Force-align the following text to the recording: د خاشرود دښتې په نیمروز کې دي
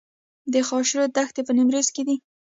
د 0.53 0.55
خاشرود 0.67 1.09
دښتې 1.17 1.41
په 1.47 1.51
نیمروز 1.57 1.87
کې 1.95 2.03
دي 2.07 2.15